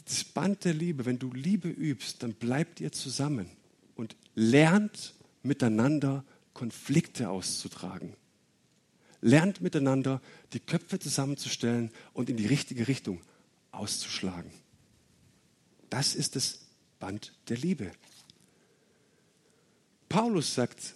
[0.05, 3.49] das Band der Liebe, wenn du Liebe übst, dann bleibt ihr zusammen
[3.95, 8.13] und lernt miteinander Konflikte auszutragen.
[9.21, 10.21] Lernt miteinander
[10.53, 13.21] die Köpfe zusammenzustellen und in die richtige Richtung
[13.71, 14.51] auszuschlagen.
[15.89, 16.59] Das ist das
[16.99, 17.91] Band der Liebe.
[20.09, 20.95] Paulus sagt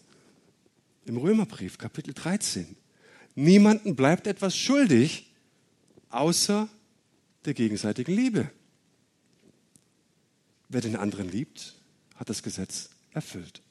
[1.06, 2.76] im Römerbrief, Kapitel 13,
[3.36, 5.32] niemanden bleibt etwas schuldig,
[6.10, 6.70] außer
[7.46, 8.52] der gegenseitigen Liebe.
[10.70, 11.76] Wer den anderen liebt,
[12.16, 13.62] hat das Gesetz erfüllt.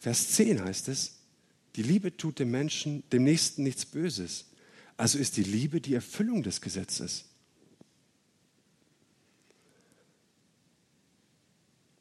[0.00, 1.16] Vers 10 heißt es,
[1.74, 4.46] die Liebe tut dem Menschen, dem Nächsten nichts Böses.
[4.96, 7.26] Also ist die Liebe die Erfüllung des Gesetzes.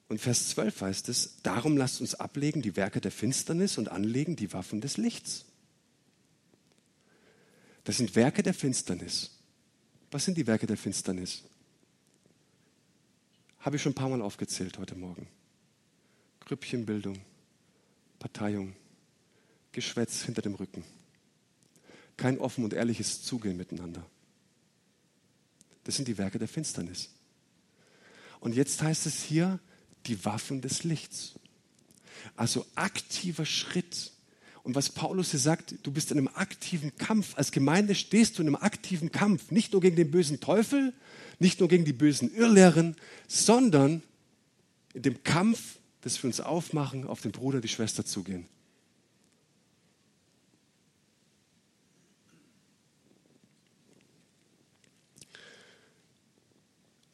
[0.08, 4.36] Und Vers 12 heißt es, darum lasst uns ablegen die Werke der Finsternis und anlegen
[4.36, 5.46] die Waffen des Lichts.
[7.84, 9.32] Das sind Werke der Finsternis.
[10.12, 11.44] Was sind die Werke der Finsternis?
[13.60, 15.28] Habe ich schon ein paar Mal aufgezählt heute Morgen.
[16.42, 17.20] Grüppchenbildung,
[18.20, 18.76] Parteiung,
[19.72, 20.84] Geschwätz hinter dem Rücken.
[22.18, 24.06] Kein offen und ehrliches Zugehen miteinander.
[25.84, 27.10] Das sind die Werke der Finsternis.
[28.40, 29.60] Und jetzt heißt es hier,
[30.06, 31.34] die Waffen des Lichts.
[32.36, 34.12] Also aktiver Schritt.
[34.64, 37.38] Und was Paulus hier sagt, du bist in einem aktiven Kampf.
[37.38, 39.52] Als Gemeinde stehst du in einem aktiven Kampf.
[39.52, 40.94] Nicht nur gegen den bösen Teufel,
[41.40, 42.96] nicht nur gegen die bösen Irrlehren,
[43.28, 44.02] sondern
[44.94, 48.48] in dem Kampf, dass wir uns aufmachen, auf den Bruder, die Schwester zugehen.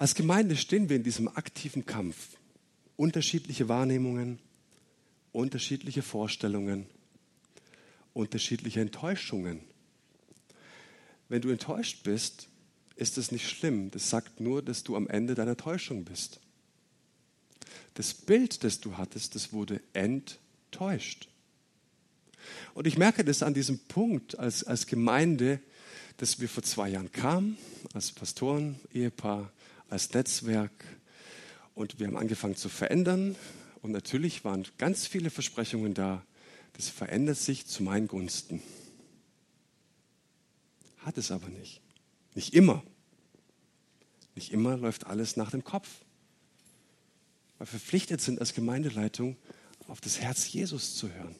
[0.02, 2.36] Als Gemeinde stehen wir in diesem aktiven Kampf
[2.98, 4.40] unterschiedliche Wahrnehmungen,
[5.32, 6.88] unterschiedliche Vorstellungen,
[8.16, 9.60] unterschiedliche Enttäuschungen.
[11.30, 12.48] Wenn du enttäuscht bist,
[12.96, 13.92] ist es nicht schlimm.
[13.92, 16.40] Das sagt nur, dass du am Ende deiner Täuschung bist.
[17.94, 21.30] Das Bild, das du hattest, das wurde enttäuscht.
[22.74, 25.60] Und ich merke das an diesem Punkt als, als Gemeinde,
[26.18, 27.56] dass wir vor zwei Jahren kamen,
[27.94, 29.52] als Pastoren, Ehepaar,
[29.92, 30.72] als Netzwerk,
[31.74, 33.36] und wir haben angefangen zu verändern.
[33.82, 36.24] Und natürlich waren ganz viele Versprechungen da.
[36.74, 38.62] Das verändert sich zu meinen Gunsten.
[41.00, 41.82] Hat es aber nicht.
[42.36, 42.84] Nicht immer.
[44.36, 45.88] Nicht immer läuft alles nach dem Kopf.
[47.58, 49.38] Weil wir verpflichtet sind als Gemeindeleitung,
[49.88, 51.36] auf das Herz Jesus zu hören.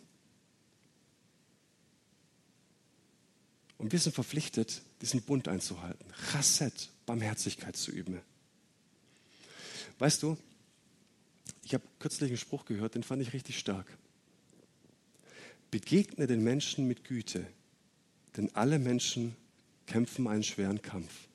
[3.78, 6.06] Und wir sind verpflichtet, diesen Bund einzuhalten.
[6.32, 8.22] Chasset, Barmherzigkeit zu üben.
[10.02, 10.36] Weißt du,
[11.64, 13.86] ich habe kürzlich einen Spruch gehört, den fand ich richtig stark.
[15.70, 17.46] Begegne den Menschen mit Güte,
[18.36, 19.36] denn alle Menschen
[19.86, 21.28] kämpfen einen schweren Kampf.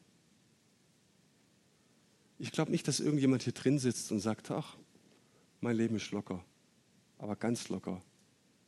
[2.40, 4.76] Ich glaube nicht, dass irgendjemand hier drin sitzt und sagt, ach,
[5.60, 6.44] mein Leben ist locker,
[7.18, 8.02] aber ganz locker.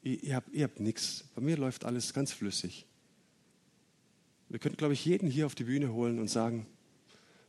[0.04, 1.24] Ihr, ihr habt, habt nichts.
[1.34, 2.86] Bei mir läuft alles ganz flüssig.
[4.48, 6.66] Wir könnten, glaube ich, jeden hier auf die Bühne holen und sagen,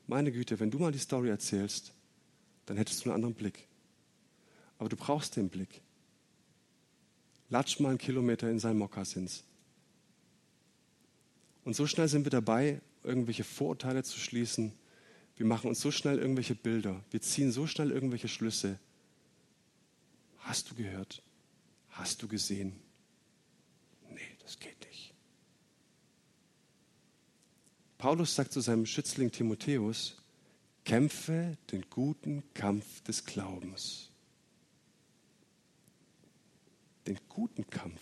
[0.08, 1.94] meine Güte, wenn du mal die Story erzählst,
[2.70, 3.68] dann hättest du einen anderen Blick.
[4.78, 5.82] Aber du brauchst den Blick.
[7.50, 9.44] Latsch mal einen Kilometer in seinen Mokassins.
[11.64, 14.72] Und so schnell sind wir dabei, irgendwelche Vorurteile zu schließen.
[15.36, 17.04] Wir machen uns so schnell irgendwelche Bilder.
[17.10, 18.78] Wir ziehen so schnell irgendwelche Schlüsse.
[20.38, 21.24] Hast du gehört?
[21.90, 22.76] Hast du gesehen?
[24.12, 25.16] Nee, das geht nicht.
[27.98, 30.19] Paulus sagt zu seinem Schützling Timotheus,
[30.90, 34.10] Kämpfe den guten Kampf des Glaubens.
[37.06, 38.02] Den guten Kampf.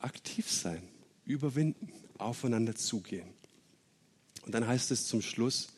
[0.00, 0.82] Aktiv sein,
[1.24, 3.28] überwinden, aufeinander zugehen.
[4.42, 5.68] Und dann heißt es zum Schluss,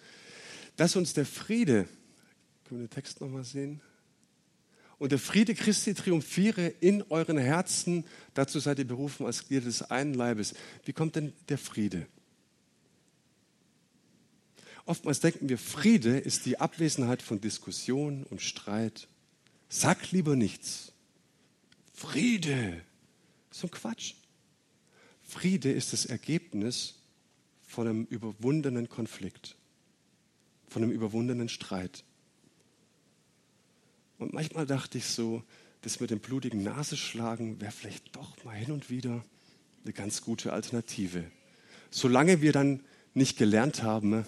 [0.77, 1.87] dass uns der Friede,
[2.65, 3.83] können wir den Text nochmal sehen?
[4.97, 8.07] Und der Friede Christi triumphiere in euren Herzen.
[8.33, 10.55] Dazu seid ihr berufen als Glieder des einen Leibes.
[10.87, 12.07] Wie kommt denn der Friede?
[14.87, 19.09] Oftmals denken wir, Friede ist die Abwesenheit von Diskussion und Streit.
[19.69, 20.93] Sag lieber nichts.
[21.93, 22.81] Friede.
[23.51, 24.15] So ein Quatsch.
[25.25, 26.95] Friede ist das Ergebnis
[27.67, 29.57] von einem überwundenen Konflikt,
[30.69, 32.05] von einem überwundenen Streit.
[34.19, 35.43] Und manchmal dachte ich so,
[35.83, 39.25] das mit dem blutigen Nasenschlagen wäre vielleicht doch mal hin und wieder
[39.83, 41.25] eine ganz gute Alternative.
[41.91, 42.85] Solange wir dann
[43.15, 44.25] nicht gelernt haben,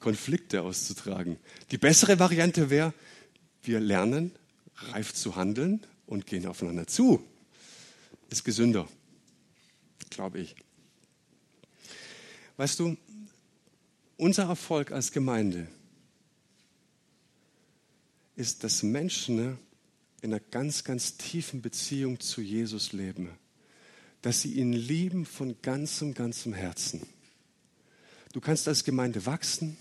[0.00, 1.38] Konflikte auszutragen.
[1.70, 2.94] Die bessere Variante wäre,
[3.62, 4.32] wir lernen
[4.76, 7.22] reif zu handeln und gehen aufeinander zu.
[8.30, 8.88] Ist gesünder,
[10.08, 10.54] glaube ich.
[12.56, 12.96] Weißt du,
[14.16, 15.66] unser Erfolg als Gemeinde
[18.36, 19.58] ist, dass Menschen
[20.22, 23.30] in einer ganz, ganz tiefen Beziehung zu Jesus leben.
[24.22, 27.06] Dass sie ihn lieben von ganzem, ganzem Herzen
[28.32, 29.76] Du kannst als Gemeinde wachsen,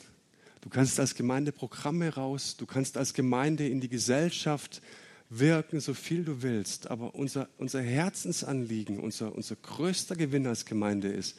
[0.61, 4.81] Du kannst als Gemeinde Programme raus, du kannst als Gemeinde in die Gesellschaft
[5.29, 6.91] wirken, so viel du willst.
[6.91, 11.37] Aber unser, unser Herzensanliegen, unser, unser größter Gewinn als Gemeinde ist,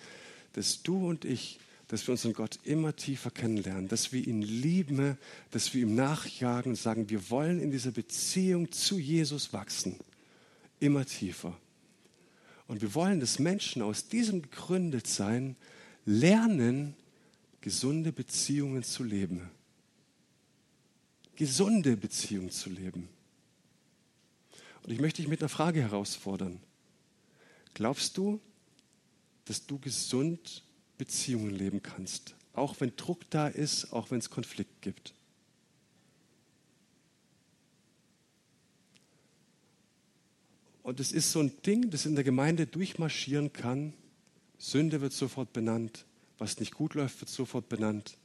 [0.55, 5.19] dass du und ich, dass wir unseren Gott immer tiefer kennenlernen, dass wir ihn lieben,
[5.51, 9.97] dass wir ihm nachjagen und sagen, wir wollen in dieser Beziehung zu Jesus wachsen,
[10.79, 11.57] immer tiefer.
[12.69, 15.57] Und wir wollen, dass Menschen aus diesem gegründet sein,
[16.07, 16.95] lernen,
[17.61, 19.51] gesunde Beziehungen zu leben.
[21.37, 23.09] Gesunde Beziehungen zu leben.
[24.83, 26.61] Und ich möchte dich mit einer Frage herausfordern.
[27.75, 28.41] Glaubst du,
[29.45, 30.65] dass du gesund
[30.99, 35.15] Beziehungen leben kannst, auch wenn Druck da ist, auch wenn es Konflikt gibt?
[40.83, 43.93] Und es ist so ein Ding, das in der Gemeinde durchmarschieren kann.
[44.59, 46.05] Sünde wird sofort benannt,
[46.41, 48.17] was nicht gut läuft, wird sofort benannt.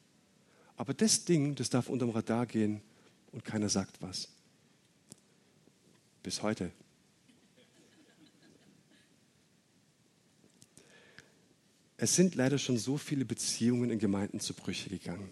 [0.78, 2.82] Aber das Ding, das darf unterm Radar gehen
[3.32, 4.30] und keiner sagt was.
[6.24, 6.72] Bis heute.
[11.98, 15.30] Es sind leider schon so viele Beziehungen in Gemeinden zu Brüche gegangen.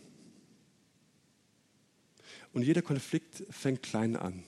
[2.51, 4.43] Und jeder Konflikt fängt klein an.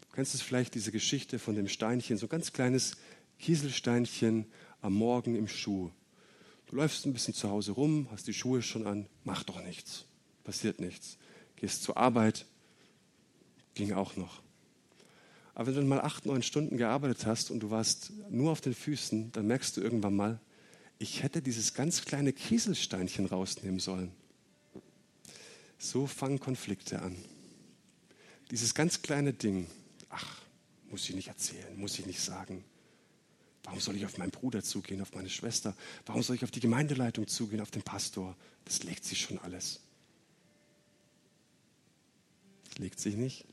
[0.00, 2.96] Du kennst es vielleicht, diese Geschichte von dem Steinchen, so ein ganz kleines
[3.38, 4.46] Kieselsteinchen
[4.80, 5.90] am Morgen im Schuh.
[6.74, 10.06] Du läufst ein bisschen zu Hause rum, hast die Schuhe schon an, mach doch nichts,
[10.42, 11.18] passiert nichts.
[11.54, 12.46] Gehst zur Arbeit,
[13.76, 14.42] ging auch noch.
[15.54, 18.74] Aber wenn du mal acht, neun Stunden gearbeitet hast und du warst nur auf den
[18.74, 20.40] Füßen, dann merkst du irgendwann mal,
[20.98, 24.10] ich hätte dieses ganz kleine Kieselsteinchen rausnehmen sollen.
[25.78, 27.14] So fangen Konflikte an.
[28.50, 29.68] Dieses ganz kleine Ding,
[30.08, 30.40] ach,
[30.90, 32.64] muss ich nicht erzählen, muss ich nicht sagen.
[33.64, 35.74] Warum soll ich auf meinen Bruder zugehen, auf meine Schwester?
[36.06, 38.36] Warum soll ich auf die Gemeindeleitung zugehen, auf den Pastor?
[38.66, 39.80] Das legt sich schon alles.
[42.68, 43.46] Das legt sich nicht.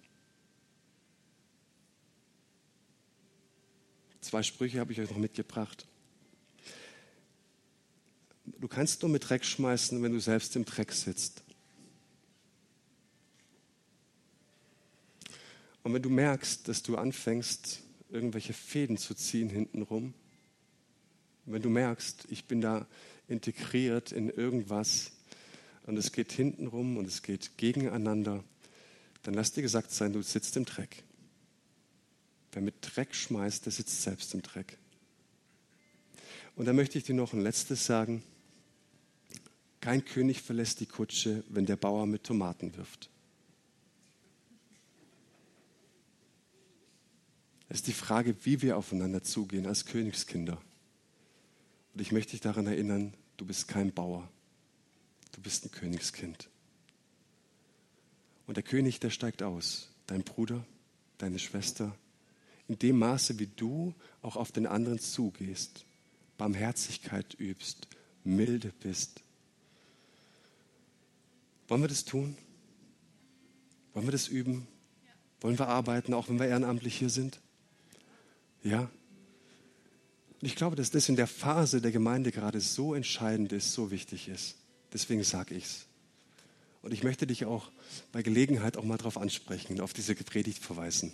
[4.20, 5.88] Zwei Sprüche habe ich euch noch mitgebracht.
[8.46, 11.42] Du kannst nur mit Dreck schmeißen, wenn du selbst im Dreck sitzt.
[15.84, 17.82] Und wenn du merkst, dass du anfängst,
[18.12, 20.14] irgendwelche Fäden zu ziehen hintenrum,
[21.46, 22.88] wenn du merkst, ich bin da
[23.28, 25.12] integriert in irgendwas
[25.86, 28.44] und es geht hintenrum und es geht gegeneinander,
[29.24, 31.04] dann lass dir gesagt sein, du sitzt im Dreck.
[32.52, 34.78] Wer mit Dreck schmeißt, der sitzt selbst im Dreck.
[36.56, 38.24] Und da möchte ich dir noch ein letztes sagen.
[39.80, 43.10] Kein König verlässt die Kutsche, wenn der Bauer mit Tomaten wirft.
[47.72, 50.62] Es ist die Frage, wie wir aufeinander zugehen als Königskinder.
[51.94, 54.30] Und ich möchte dich daran erinnern, du bist kein Bauer.
[55.32, 56.50] Du bist ein Königskind.
[58.46, 59.90] Und der König, der steigt aus.
[60.06, 60.66] Dein Bruder,
[61.18, 61.96] deine Schwester.
[62.68, 65.86] In dem Maße, wie du auch auf den anderen zugehst,
[66.38, 67.88] Barmherzigkeit übst,
[68.26, 69.22] milde bist.
[71.70, 72.36] Wollen wir das tun?
[73.94, 74.68] Wollen wir das üben?
[75.40, 77.40] Wollen wir arbeiten, auch wenn wir ehrenamtlich hier sind?
[78.64, 78.90] Ja?
[80.42, 84.28] Ich glaube, dass das in der Phase der Gemeinde gerade so entscheidend ist, so wichtig
[84.28, 84.56] ist.
[84.92, 85.86] Deswegen sage ich es.
[86.82, 87.72] Und ich möchte dich auch
[88.12, 91.14] bei Gelegenheit auch mal darauf ansprechen, auf diese Predigt verweisen.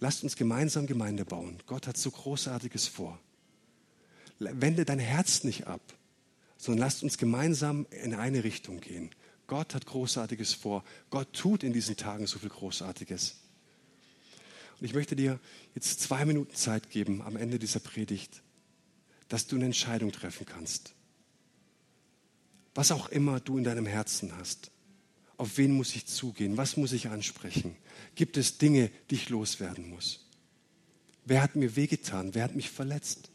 [0.00, 1.58] Lasst uns gemeinsam Gemeinde bauen.
[1.66, 3.18] Gott hat so Großartiges vor.
[4.38, 5.82] Wende dein Herz nicht ab,
[6.56, 9.10] sondern lasst uns gemeinsam in eine Richtung gehen.
[9.48, 10.84] Gott hat Großartiges vor.
[11.10, 13.36] Gott tut in diesen Tagen so viel Großartiges.
[14.80, 15.40] Und ich möchte dir
[15.74, 18.42] jetzt zwei Minuten Zeit geben am Ende dieser Predigt,
[19.28, 20.94] dass du eine Entscheidung treffen kannst.
[22.74, 24.70] Was auch immer du in deinem Herzen hast.
[25.36, 26.56] Auf wen muss ich zugehen?
[26.56, 27.76] Was muss ich ansprechen?
[28.14, 30.26] Gibt es Dinge, die ich loswerden muss?
[31.24, 32.34] Wer hat mir wehgetan?
[32.34, 33.27] Wer hat mich verletzt?